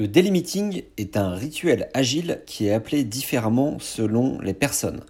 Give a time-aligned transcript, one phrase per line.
[0.00, 5.02] Le daily meeting est un rituel agile qui est appelé différemment selon les personnes.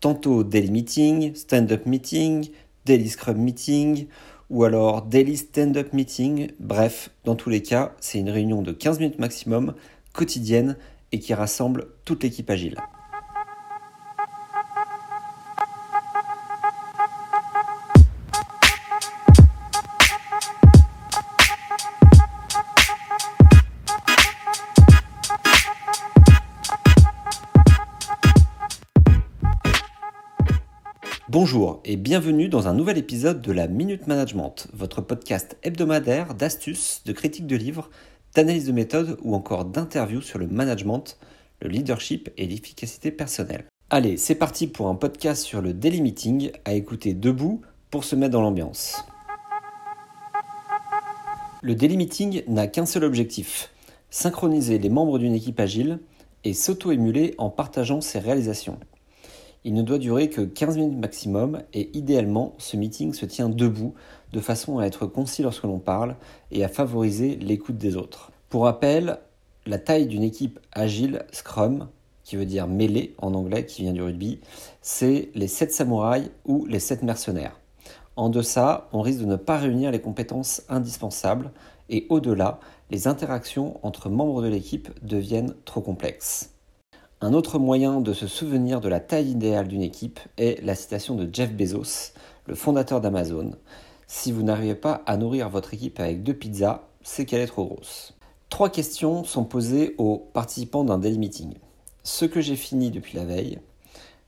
[0.00, 2.48] Tantôt daily meeting, stand-up meeting,
[2.86, 4.06] daily scrum meeting
[4.48, 6.52] ou alors daily stand-up meeting.
[6.58, 9.74] Bref, dans tous les cas, c'est une réunion de 15 minutes maximum,
[10.14, 10.78] quotidienne
[11.12, 12.78] et qui rassemble toute l'équipe agile.
[31.32, 37.02] Bonjour et bienvenue dans un nouvel épisode de la Minute Management, votre podcast hebdomadaire d'astuces,
[37.06, 37.88] de critiques de livres,
[38.34, 41.18] d'analyse de méthode ou encore d'interviews sur le management,
[41.62, 43.66] le leadership et l'efficacité personnelle.
[43.90, 47.60] Allez, c'est parti pour un podcast sur le daily meeting à écouter debout
[47.92, 49.04] pour se mettre dans l'ambiance.
[51.62, 53.70] Le daily meeting n'a qu'un seul objectif,
[54.10, 56.00] synchroniser les membres d'une équipe agile
[56.42, 58.80] et s'auto-émuler en partageant ses réalisations.
[59.62, 63.92] Il ne doit durer que 15 minutes maximum et idéalement ce meeting se tient debout
[64.32, 66.16] de façon à être concis lorsque l'on parle
[66.50, 68.32] et à favoriser l'écoute des autres.
[68.48, 69.18] Pour rappel,
[69.66, 71.88] la taille d'une équipe agile Scrum,
[72.24, 74.40] qui veut dire mêlée en anglais, qui vient du rugby,
[74.80, 77.60] c'est les 7 samouraïs ou les 7 mercenaires.
[78.16, 81.50] En deçà, on risque de ne pas réunir les compétences indispensables
[81.90, 86.50] et au-delà, les interactions entre membres de l'équipe deviennent trop complexes.
[87.22, 91.16] Un autre moyen de se souvenir de la taille idéale d'une équipe est la citation
[91.16, 92.14] de Jeff Bezos,
[92.46, 93.56] le fondateur d'Amazon.
[94.06, 97.66] Si vous n'arrivez pas à nourrir votre équipe avec deux pizzas, c'est qu'elle est trop
[97.66, 98.14] grosse.
[98.48, 101.52] Trois questions sont posées aux participants d'un daily meeting.
[102.04, 103.58] Ce que j'ai fini depuis la veille,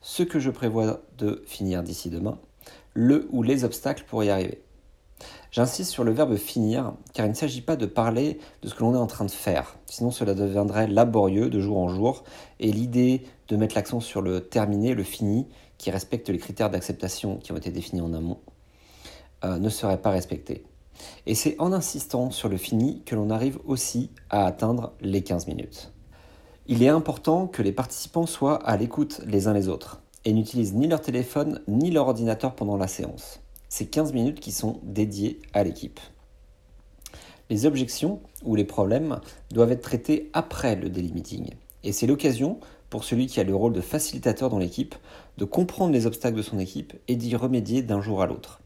[0.02, 2.38] ce que je prévois de finir d'ici demain,
[2.92, 4.60] le ou les obstacles pour y arriver.
[5.52, 8.80] J'insiste sur le verbe finir, car il ne s'agit pas de parler de ce que
[8.80, 12.24] l'on est en train de faire, sinon cela deviendrait laborieux de jour en jour,
[12.58, 17.36] et l'idée de mettre l'accent sur le terminé, le fini, qui respecte les critères d'acceptation
[17.36, 18.38] qui ont été définis en amont,
[19.44, 20.64] euh, ne serait pas respectée.
[21.26, 25.48] Et c'est en insistant sur le fini que l'on arrive aussi à atteindre les 15
[25.48, 25.92] minutes.
[26.66, 30.72] Il est important que les participants soient à l'écoute les uns les autres et n'utilisent
[30.72, 33.42] ni leur téléphone ni leur ordinateur pendant la séance
[33.72, 35.98] c'est 15 minutes qui sont dédiées à l'équipe.
[37.48, 39.18] Les objections ou les problèmes
[39.50, 41.48] doivent être traités après le daily meeting.
[41.82, 42.60] Et c'est l'occasion
[42.90, 44.94] pour celui qui a le rôle de facilitateur dans l'équipe
[45.38, 48.60] de comprendre les obstacles de son équipe et d'y remédier d'un jour à l'autre.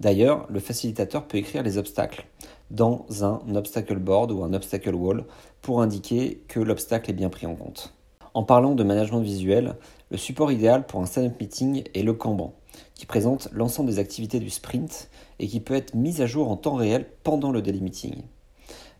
[0.00, 2.24] D'ailleurs, le facilitateur peut écrire les obstacles
[2.70, 5.26] dans un obstacle board ou un obstacle wall
[5.60, 7.92] pour indiquer que l'obstacle est bien pris en compte.
[8.32, 9.76] En parlant de management visuel,
[10.10, 12.54] le support idéal pour un stand-up meeting est le Kanban
[12.94, 16.56] qui présente l'ensemble des activités du sprint et qui peut être mis à jour en
[16.56, 18.22] temps réel pendant le daily meeting.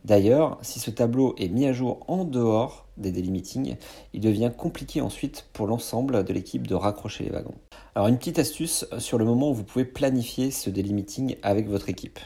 [0.05, 3.77] D'ailleurs, si ce tableau est mis à jour en dehors des daily meetings,
[4.13, 7.55] il devient compliqué ensuite pour l'ensemble de l'équipe de raccrocher les wagons.
[7.95, 11.69] Alors une petite astuce sur le moment où vous pouvez planifier ce daily meeting avec
[11.69, 12.19] votre équipe.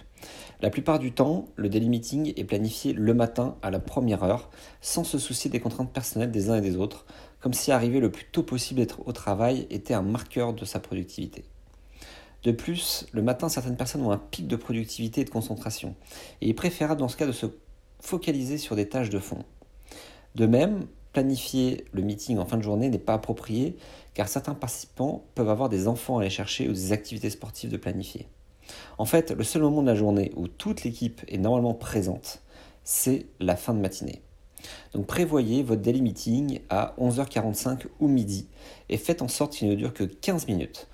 [0.60, 4.50] La plupart du temps, le daily meeting est planifié le matin à la première heure,
[4.80, 7.06] sans se soucier des contraintes personnelles des uns et des autres,
[7.38, 11.44] comme si arriver le plus tôt possible au travail était un marqueur de sa productivité.
[12.44, 15.94] De plus, le matin, certaines personnes ont un pic de productivité et de concentration,
[16.40, 17.46] et il est préférable dans ce cas de se
[18.00, 19.44] focaliser sur des tâches de fond.
[20.36, 23.76] De même, planifier le meeting en fin de journée n'est pas approprié,
[24.14, 27.76] car certains participants peuvent avoir des enfants à aller chercher ou des activités sportives de
[27.76, 28.28] planifier.
[28.98, 32.42] En fait, le seul moment de la journée où toute l'équipe est normalement présente,
[32.84, 34.22] c'est la fin de matinée.
[34.92, 38.48] Donc prévoyez votre daily meeting à 11h45 ou midi
[38.88, 40.88] et faites en sorte qu'il ne dure que 15 minutes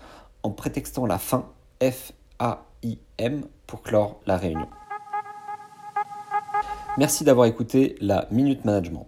[0.44, 1.50] en prétextant la fin
[1.82, 4.68] F-A-I-M pour clore la réunion.
[6.96, 9.06] Merci d'avoir écouté la Minute Management.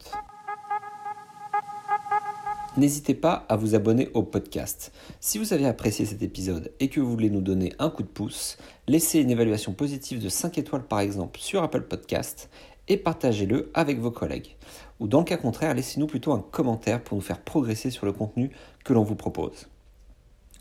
[2.77, 4.93] N'hésitez pas à vous abonner au podcast.
[5.21, 8.09] Si vous avez apprécié cet épisode et que vous voulez nous donner un coup de
[8.09, 8.59] pouce,
[8.89, 12.51] laissez une évaluation positive de 5 étoiles par exemple sur Apple Podcast
[12.89, 14.57] et partagez-le avec vos collègues.
[15.01, 18.13] Ou dans le cas contraire, laissez-nous plutôt un commentaire pour nous faire progresser sur le
[18.13, 18.51] contenu
[18.85, 19.69] que l'on vous propose.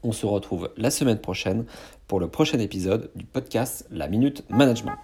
[0.07, 1.65] On se retrouve la semaine prochaine
[2.07, 4.99] pour le prochain épisode du podcast La Minute Management.